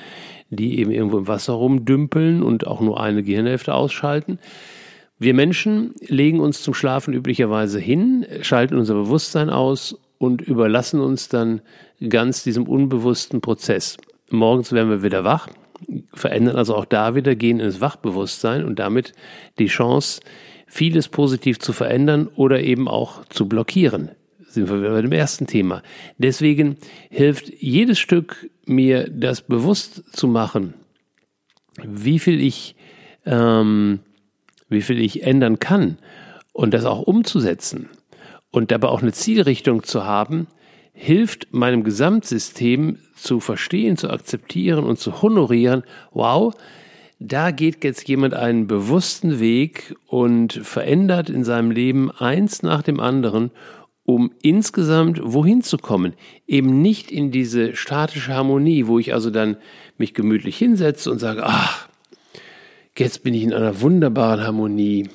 [0.49, 4.39] die eben irgendwo im Wasser rumdümpeln und auch nur eine Gehirnhälfte ausschalten.
[5.17, 11.29] Wir Menschen legen uns zum Schlafen üblicherweise hin, schalten unser Bewusstsein aus und überlassen uns
[11.29, 11.61] dann
[12.09, 13.97] ganz diesem unbewussten Prozess.
[14.29, 15.49] Morgens werden wir wieder wach,
[16.13, 19.13] verändern also auch da wieder, gehen ins Wachbewusstsein und damit
[19.59, 20.21] die Chance,
[20.67, 24.11] vieles positiv zu verändern oder eben auch zu blockieren.
[24.47, 25.83] Sind wir wieder bei dem ersten Thema.
[26.17, 26.77] Deswegen
[27.09, 30.73] hilft jedes Stück mir das bewusst zu machen,
[31.83, 32.75] wie viel ich,
[33.25, 33.99] ähm,
[34.69, 35.97] wie viel ich ändern kann
[36.53, 37.89] und das auch umzusetzen
[38.49, 40.47] und dabei auch eine Zielrichtung zu haben,
[40.95, 46.55] hilft meinem Gesamtsystem zu verstehen, zu akzeptieren und zu honorieren, wow,
[47.19, 52.99] da geht jetzt jemand einen bewussten Weg und verändert in seinem Leben eins nach dem
[52.99, 53.51] anderen,
[54.05, 56.13] um insgesamt wohin zu kommen.
[56.47, 59.57] Eben nicht in diese statische Harmonie, wo ich also dann
[59.97, 61.89] mich gemütlich hinsetze und sage, ach,
[62.97, 65.09] jetzt bin ich in einer wunderbaren Harmonie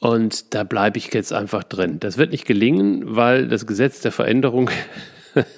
[0.00, 2.00] und da bleibe ich jetzt einfach drin.
[2.00, 4.70] Das wird nicht gelingen, weil das Gesetz der Veränderung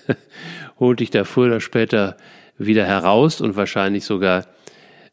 [0.81, 2.17] holt dich da früher oder später
[2.59, 4.47] wieder heraus und wahrscheinlich sogar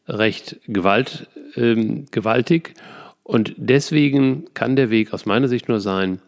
[0.08, 2.74] recht gewalt, ähm, gewaltig.
[3.22, 6.20] Und deswegen kann der Weg aus meiner Sicht nur sein,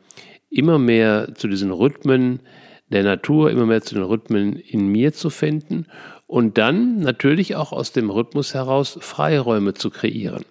[0.48, 2.40] immer mehr zu diesen Rhythmen
[2.88, 5.86] der Natur, immer mehr zu den Rhythmen in mir zu finden
[6.26, 10.44] und dann natürlich auch aus dem Rhythmus heraus Freiräume zu kreieren.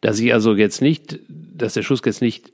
[0.00, 2.52] Dass ich also jetzt nicht, dass der Schuss jetzt nicht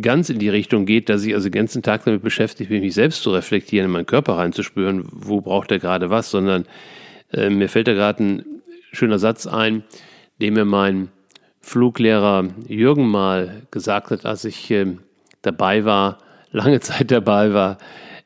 [0.00, 2.94] ganz in die Richtung geht, dass ich also den ganzen Tag damit beschäftigt bin, mich
[2.94, 6.66] selbst zu reflektieren, in meinen Körper reinzuspüren, wo braucht er gerade was, sondern
[7.32, 8.44] äh, mir fällt da gerade ein
[8.92, 9.84] schöner Satz ein,
[10.40, 11.10] den mir mein
[11.60, 14.86] Fluglehrer Jürgen mal gesagt hat, als ich äh,
[15.42, 16.18] dabei war,
[16.50, 17.78] lange Zeit dabei war,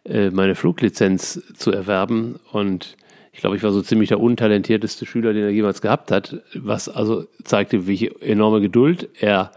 [0.04, 2.40] äh, meine Fluglizenz zu erwerben.
[2.52, 2.96] Und
[3.38, 6.88] ich glaube, ich war so ziemlich der untalentierteste Schüler, den er jemals gehabt hat, was
[6.88, 9.52] also zeigte, welche enorme Geduld er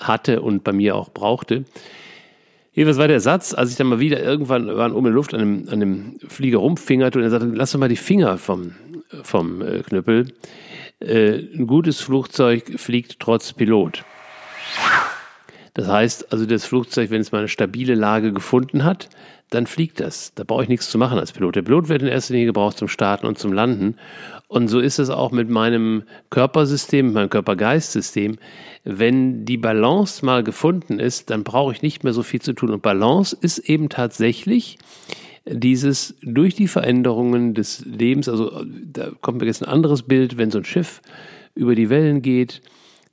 [0.00, 1.66] hatte und bei mir auch brauchte.
[2.72, 5.34] Jedenfalls war der Satz, als ich dann mal wieder irgendwann waren oben in der Luft
[5.34, 8.76] an dem, an dem Flieger rumfingerte und er sagte, lass doch mal die Finger vom,
[9.22, 10.32] vom äh, Knüppel.
[11.00, 14.06] Äh, ein gutes Flugzeug fliegt trotz Pilot.
[15.74, 19.10] Das heißt also, das Flugzeug, wenn es mal eine stabile Lage gefunden hat,
[19.54, 20.32] dann fliegt das.
[20.34, 21.56] Da brauche ich nichts zu machen als Pilot.
[21.56, 23.96] Der Pilot wird in erster Linie gebraucht zum Starten und zum Landen.
[24.48, 28.38] Und so ist es auch mit meinem Körpersystem, meinem Körper-Geist-System.
[28.84, 32.70] Wenn die Balance mal gefunden ist, dann brauche ich nicht mehr so viel zu tun.
[32.70, 34.78] Und Balance ist eben tatsächlich
[35.44, 40.50] dieses durch die Veränderungen des Lebens, also da kommt mir jetzt ein anderes Bild, wenn
[40.50, 41.02] so ein Schiff
[41.54, 42.62] über die Wellen geht,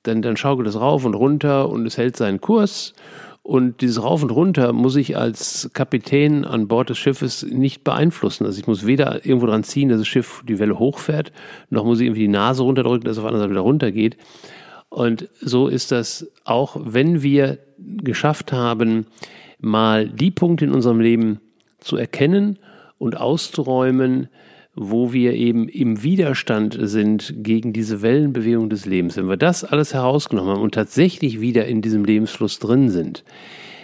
[0.04, 2.94] dann, dann schaukelt es rauf und runter und es hält seinen Kurs
[3.42, 8.46] und dieses Rauf und Runter muss ich als Kapitän an Bord des Schiffes nicht beeinflussen.
[8.46, 11.32] Also ich muss weder irgendwo dran ziehen, dass das Schiff die Welle hochfährt,
[11.70, 14.18] noch muss ich irgendwie die Nase runterdrücken, dass es auf der anderen Seite wieder runtergeht.
[14.90, 19.06] Und so ist das auch, wenn wir geschafft haben,
[19.60, 21.40] mal die Punkte in unserem Leben
[21.80, 22.60] zu erkennen
[22.98, 24.30] und auszuräumen,
[24.82, 29.18] wo wir eben im Widerstand sind gegen diese Wellenbewegung des Lebens.
[29.18, 33.26] Wenn wir das alles herausgenommen haben und tatsächlich wieder in diesem Lebensfluss drin sind,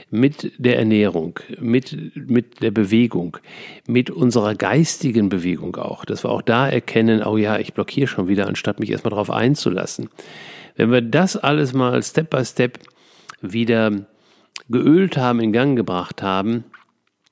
[0.09, 3.35] mit der Ernährung, mit, mit der Bewegung,
[3.87, 8.29] mit unserer geistigen Bewegung auch, dass wir auch da erkennen, oh ja, ich blockiere schon
[8.29, 10.09] wieder, anstatt mich erstmal darauf einzulassen.
[10.77, 12.79] Wenn wir das alles mal Step by Step
[13.41, 14.05] wieder
[14.69, 16.63] geölt haben, in Gang gebracht haben,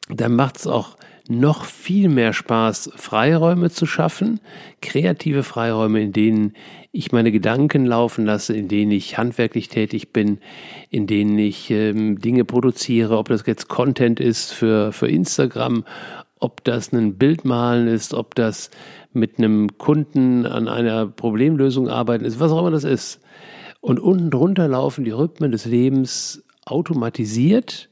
[0.10, 0.98] dann macht es auch
[1.30, 4.42] noch viel mehr Spaß, Freiräume zu schaffen,
[4.82, 6.54] kreative Freiräume, in denen
[6.92, 10.40] ich meine Gedanken laufen lasse, in denen ich handwerklich tätig bin,
[10.90, 15.86] in denen ich ähm, Dinge produziere, ob das jetzt Content ist für, für Instagram,
[16.40, 18.70] ob das ein Bildmalen ist, ob das
[19.14, 23.22] mit einem Kunden an einer Problemlösung arbeiten ist, was auch immer das ist.
[23.80, 27.90] Und unten drunter laufen die Rhythmen des Lebens automatisiert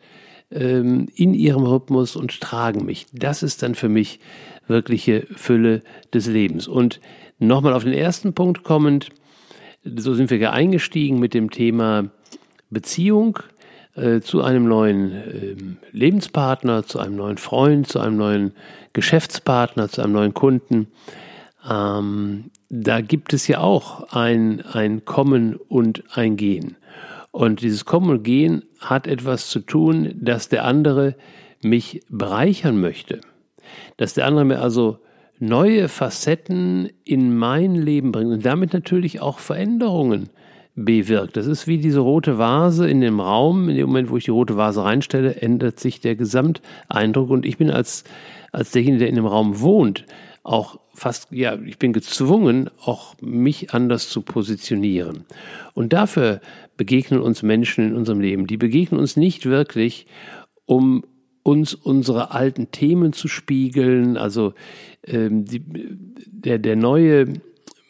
[0.52, 3.08] ähm, in ihrem Rhythmus und tragen mich.
[3.14, 4.20] Das ist dann für mich
[4.68, 5.82] wirkliche Fülle
[6.14, 6.68] des Lebens.
[6.68, 7.00] Und
[7.40, 9.10] nochmal auf den ersten Punkt kommend,
[9.84, 12.12] so sind wir ja eingestiegen mit dem Thema
[12.70, 13.40] Beziehung
[13.96, 15.56] äh, zu einem neuen äh,
[15.92, 18.54] Lebenspartner, zu einem neuen Freund, zu einem neuen
[18.94, 20.88] Geschäftspartner, zu einem neuen Kunden.
[21.70, 26.78] Ähm, da gibt es ja auch ein, ein Kommen und ein Gehen.
[27.32, 31.16] Und dieses Kommen und Gehen hat etwas zu tun, dass der andere
[31.62, 33.22] mich bereichern möchte.
[33.98, 35.00] Dass der andere mir also
[35.40, 40.30] neue Facetten in mein Leben bringt und damit natürlich auch Veränderungen
[40.76, 41.36] bewirkt.
[41.36, 43.70] Das ist wie diese rote Vase in dem Raum.
[43.70, 47.58] In dem Moment, wo ich die rote Vase reinstelle, ändert sich der Gesamteindruck und ich
[47.58, 48.04] bin als,
[48.52, 50.06] als derjenige, der in dem Raum wohnt,
[50.44, 55.26] auch fast, ja, ich bin gezwungen, auch mich anders zu positionieren.
[55.74, 56.42] Und dafür
[56.82, 58.48] begegnen uns Menschen in unserem Leben.
[58.48, 60.08] Die begegnen uns nicht wirklich,
[60.66, 61.04] um
[61.44, 64.18] uns unsere alten Themen zu spiegeln.
[64.18, 64.56] Also
[65.06, 65.62] ähm, die,
[66.26, 67.34] der, der neue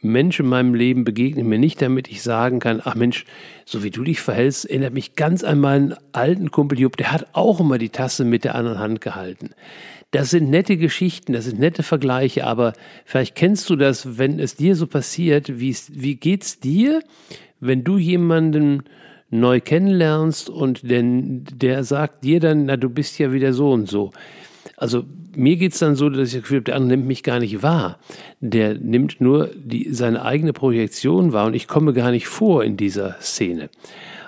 [0.02, 3.24] Mensch in meinem Leben begegnet mir nicht, damit ich sagen kann, ach Mensch,
[3.64, 7.28] so wie du dich verhältst, erinnert mich ganz an meinen alten Kumpel Jupp, der hat
[7.32, 9.52] auch immer die Tasse mit der anderen Hand gehalten.
[10.10, 12.74] Das sind nette Geschichten, das sind nette Vergleiche, aber
[13.06, 17.02] vielleicht kennst du das, wenn es dir so passiert, wie, wie geht's dir,
[17.62, 18.84] wenn du jemanden
[19.30, 23.90] neu kennenlernst und denn der sagt dir dann, na, du bist ja wieder so und
[23.90, 24.12] so.
[24.76, 27.40] Also mir geht's dann so, dass ich das Gefühl habe, der andere nimmt mich gar
[27.40, 28.00] nicht wahr.
[28.42, 32.76] Der nimmt nur die, seine eigene Projektion wahr und ich komme gar nicht vor in
[32.76, 33.70] dieser Szene.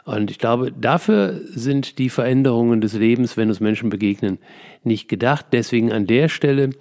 [0.06, 4.38] Und ich glaube, dafür sind die Veränderungen des Lebens, wenn uns Menschen begegnen,
[4.84, 5.48] nicht gedacht.
[5.52, 6.72] Deswegen an der Stelle,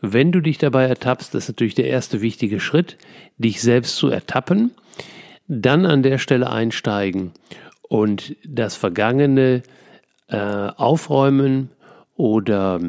[0.00, 2.96] wenn du dich dabei ertappst, das ist natürlich der erste wichtige Schritt,
[3.38, 4.72] dich selbst zu ertappen,
[5.48, 7.32] dann an der Stelle einsteigen
[7.82, 9.62] und das Vergangene
[10.28, 11.70] äh, aufräumen
[12.16, 12.80] oder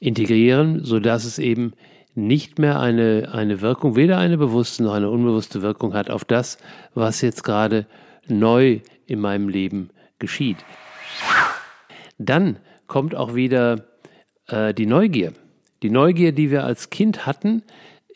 [0.00, 1.72] integrieren, sodass es eben
[2.14, 6.58] nicht mehr eine, eine Wirkung, weder eine bewusste noch eine unbewusste Wirkung hat auf das,
[6.94, 7.86] was jetzt gerade
[8.26, 10.58] neu in meinem Leben geschieht.
[12.18, 13.84] Dann kommt auch wieder
[14.48, 15.32] äh, die Neugier.
[15.82, 17.62] Die Neugier, die wir als Kind hatten,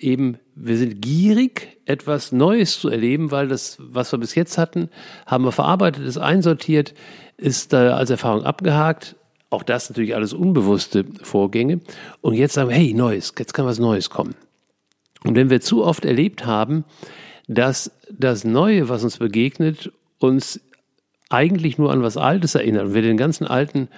[0.03, 4.89] eben, wir sind gierig, etwas Neues zu erleben, weil das, was wir bis jetzt hatten,
[5.27, 6.95] haben wir verarbeitet, ist einsortiert,
[7.37, 9.17] ist äh, als Erfahrung abgehakt.
[9.51, 11.81] Auch das natürlich alles unbewusste Vorgänge.
[12.21, 14.35] Und jetzt sagen wir, hey, Neues, jetzt kann was Neues kommen.
[15.25, 16.85] Und wenn wir zu oft erlebt haben,
[17.49, 20.61] dass das Neue, was uns begegnet, uns
[21.29, 23.89] eigentlich nur an was Altes erinnert und wir den ganzen alten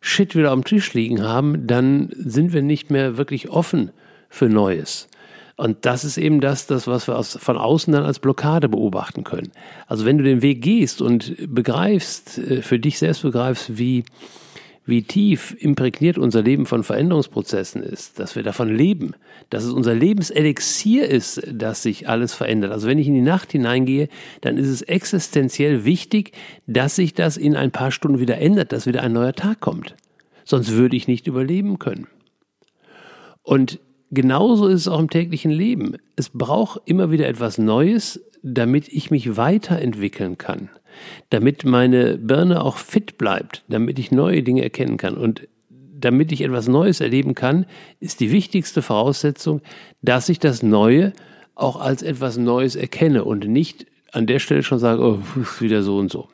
[0.00, 3.90] Shit wieder am Tisch liegen haben, dann sind wir nicht mehr wirklich offen
[4.28, 5.08] für Neues.
[5.58, 9.24] Und das ist eben das, das was wir aus, von außen dann als Blockade beobachten
[9.24, 9.50] können.
[9.88, 14.04] Also wenn du den Weg gehst und begreifst, äh, für dich selbst begreifst, wie
[14.86, 19.12] wie tief imprägniert unser Leben von Veränderungsprozessen ist, dass wir davon leben,
[19.50, 22.72] dass es unser Lebenselixier ist, dass sich alles verändert.
[22.72, 24.08] Also wenn ich in die Nacht hineingehe,
[24.40, 26.32] dann ist es existenziell wichtig,
[26.66, 29.94] dass sich das in ein paar Stunden wieder ändert, dass wieder ein neuer Tag kommt.
[30.44, 32.06] Sonst würde ich nicht überleben können.
[33.42, 35.96] Und genauso ist es auch im täglichen Leben.
[36.16, 40.70] Es braucht immer wieder etwas Neues, damit ich mich weiterentwickeln kann
[41.30, 45.16] damit meine Birne auch fit bleibt, damit ich neue Dinge erkennen kann.
[45.16, 47.66] Und damit ich etwas Neues erleben kann,
[48.00, 49.60] ist die wichtigste Voraussetzung,
[50.02, 51.12] dass ich das Neue
[51.54, 55.18] auch als etwas Neues erkenne und nicht an der Stelle schon sage, oh,
[55.60, 56.28] wieder so und so.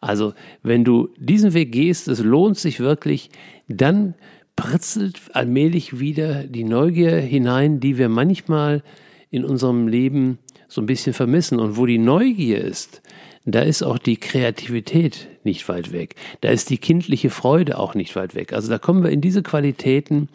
[0.00, 3.30] Also, wenn du diesen Weg gehst, es lohnt sich wirklich,
[3.68, 4.14] dann
[4.56, 8.82] pritzelt allmählich wieder die Neugier hinein, die wir manchmal
[9.30, 10.38] in unserem Leben
[10.68, 11.58] so ein bisschen vermissen.
[11.58, 13.02] Und wo die Neugier ist,
[13.44, 16.14] da ist auch die Kreativität nicht weit weg.
[16.40, 18.52] Da ist die kindliche Freude auch nicht weit weg.
[18.52, 20.28] Also da kommen wir in diese Qualitäten,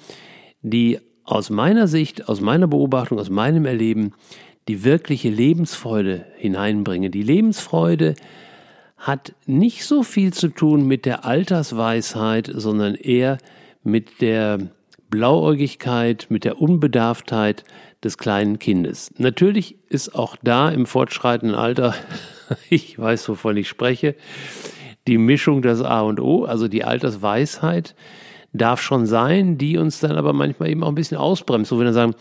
[0.62, 4.14] die aus meiner Sicht, aus meiner Beobachtung, aus meinem Erleben
[4.68, 7.12] die wirkliche Lebensfreude hineinbringen.
[7.12, 8.16] Die Lebensfreude
[8.98, 14.60] hat nicht so viel zu tun mit der Altersweisheit, sondern eher mit der
[15.10, 17.64] Blauäugigkeit, mit der Unbedarftheit
[18.04, 19.12] des kleinen Kindes.
[19.18, 21.96] Natürlich ist auch da im fortschreitenden Alter
[22.70, 24.16] ich weiß, wovon ich spreche.
[25.08, 27.96] Die Mischung das A und O, also die Altersweisheit,
[28.54, 31.86] darf schon sein, die uns dann aber manchmal eben auch ein bisschen ausbremst, wo wir
[31.86, 32.16] dann sagen,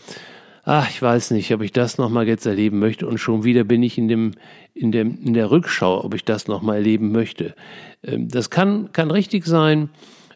[0.63, 3.81] ach, ich weiß nicht, ob ich das nochmal jetzt erleben möchte und schon wieder bin
[3.81, 4.31] ich in dem,
[4.73, 7.55] in dem, in der Rückschau, ob ich das nochmal erleben möchte.
[8.03, 9.89] Ähm, das kann, kann richtig sein.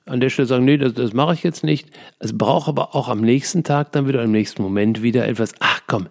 [0.05, 1.89] An der Stelle sagen, nee, das, das mache ich jetzt nicht.
[2.19, 5.79] Es braucht aber auch am nächsten Tag dann wieder, im nächsten Moment wieder etwas, ach
[5.87, 6.07] komm,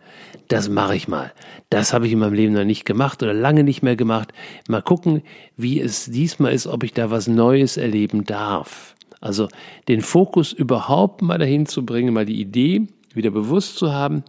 [0.49, 1.33] das mache ich mal.
[1.69, 4.33] Das habe ich in meinem Leben noch nicht gemacht oder lange nicht mehr gemacht.
[4.67, 5.23] Mal gucken,
[5.57, 8.95] wie es diesmal ist, ob ich da was Neues erleben darf.
[9.21, 9.49] Also
[9.89, 14.25] den Fokus überhaupt mal dahin zu bringen, mal die Idee wieder bewusst zu haben.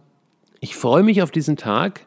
[0.60, 2.06] Ich freue mich auf diesen Tag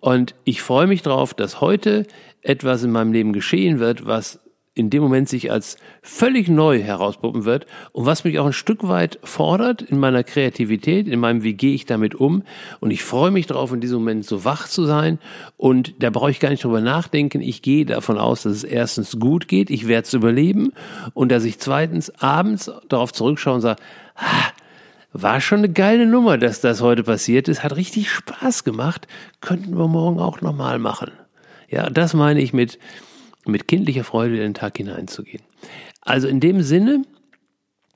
[0.00, 2.06] und ich freue mich darauf, dass heute
[2.40, 4.40] etwas in meinem Leben geschehen wird, was
[4.74, 8.86] in dem Moment sich als völlig neu herauspuppen wird und was mich auch ein Stück
[8.88, 12.42] weit fordert in meiner Kreativität, in meinem, wie gehe ich damit um.
[12.80, 15.20] Und ich freue mich darauf, in diesem Moment so wach zu sein.
[15.56, 17.40] Und da brauche ich gar nicht drüber nachdenken.
[17.40, 20.72] Ich gehe davon aus, dass es erstens gut geht, ich werde es überleben
[21.14, 23.80] und dass ich zweitens abends darauf zurückschaue und sage,
[24.16, 24.50] ah,
[25.12, 29.06] war schon eine geile Nummer, dass das heute passiert ist, hat richtig Spaß gemacht,
[29.40, 31.12] könnten wir morgen auch nochmal machen.
[31.70, 32.80] Ja, das meine ich mit,
[33.46, 35.42] mit kindlicher Freude in den Tag hineinzugehen.
[36.00, 37.02] Also in dem Sinne,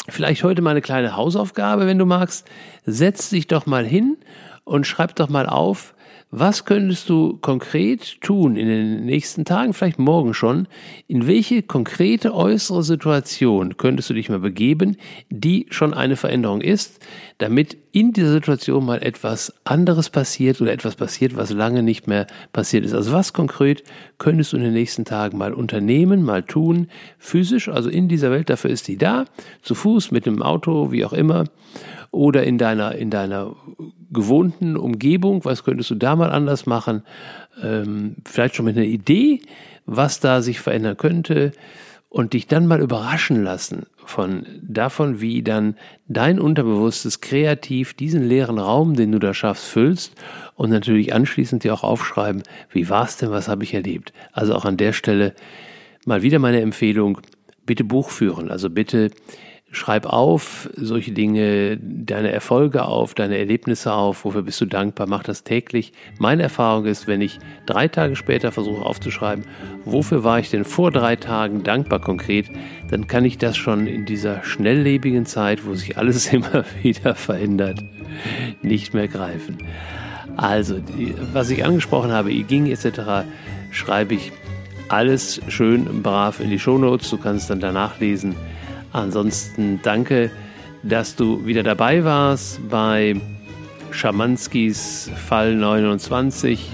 [0.09, 2.49] vielleicht heute mal eine kleine Hausaufgabe, wenn du magst.
[2.85, 4.17] Setz dich doch mal hin
[4.65, 5.95] und schreib doch mal auf,
[6.31, 10.69] was könntest du konkret tun in den nächsten Tagen, vielleicht morgen schon?
[11.07, 14.99] In welche konkrete äußere Situation könntest du dich mal begeben,
[15.31, 17.01] die schon eine Veränderung ist,
[17.39, 22.27] damit in dieser Situation mal etwas anderes passiert oder etwas passiert, was lange nicht mehr
[22.53, 22.93] passiert ist?
[22.93, 23.83] Also was konkret
[24.19, 26.89] könntest du in den nächsten Tagen mal unternehmen, mal tun,
[27.19, 29.25] physisch, also in dieser Welt, dafür ist die da,
[29.63, 31.45] zu Fuß, mit dem Auto, wie auch immer
[32.11, 33.55] oder in deiner, in deiner
[34.11, 37.03] gewohnten Umgebung, was könntest du da mal anders machen?
[37.63, 39.41] Ähm, vielleicht schon mit einer Idee,
[39.87, 41.53] was da sich verändern könnte
[42.09, 48.59] und dich dann mal überraschen lassen von davon, wie dann dein Unterbewusstes kreativ diesen leeren
[48.59, 50.15] Raum, den du da schaffst, füllst
[50.55, 52.43] und natürlich anschließend dir auch aufschreiben,
[52.73, 54.15] wie war es denn, was habe ich erlebt?
[54.33, 55.35] Also auch an der Stelle
[56.07, 57.21] mal wieder meine Empfehlung,
[57.67, 59.11] bitte Buch führen, also bitte
[59.71, 65.23] Schreib auf solche Dinge, deine Erfolge auf, deine Erlebnisse auf, wofür bist du dankbar, mach
[65.23, 65.93] das täglich.
[66.19, 69.45] Meine Erfahrung ist, wenn ich drei Tage später versuche aufzuschreiben,
[69.85, 72.47] wofür war ich denn vor drei Tagen dankbar konkret,
[72.91, 77.85] dann kann ich das schon in dieser schnelllebigen Zeit, wo sich alles immer wieder verändert,
[78.63, 79.59] nicht mehr greifen.
[80.39, 80.77] Also,
[81.35, 83.27] was ich angesprochen habe, ging etc.,
[83.71, 84.33] schreibe ich
[84.89, 87.11] alles schön brav in die Shownotes.
[87.11, 88.35] Du kannst dann danach lesen
[88.93, 90.31] Ansonsten danke,
[90.83, 93.21] dass du wieder dabei warst bei
[93.91, 96.71] Schamanskis Fall 29.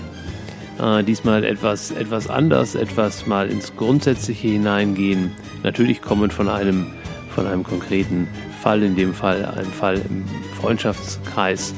[0.81, 5.33] Äh, diesmal etwas, etwas anders, etwas mal ins Grundsätzliche hineingehen.
[5.63, 6.89] Natürlich kommend von einem,
[7.31, 8.29] von einem konkreten
[8.61, 10.25] Fall, in dem Fall ein Fall im
[10.61, 11.75] Freundschaftskreis.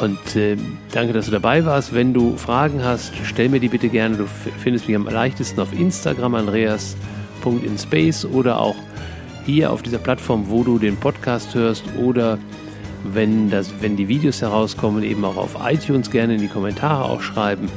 [0.00, 0.56] Und äh,
[0.92, 1.94] danke, dass du dabei warst.
[1.94, 4.16] Wenn du Fragen hast, stell mir die bitte gerne.
[4.16, 4.26] Du
[4.58, 8.76] findest mich am leichtesten auf Instagram, andreas.inspace oder auch
[9.44, 12.38] hier auf dieser Plattform, wo du den Podcast hörst oder
[13.04, 17.20] wenn, das, wenn die Videos herauskommen, eben auch auf iTunes gerne in die Kommentare auch
[17.20, 17.68] schreiben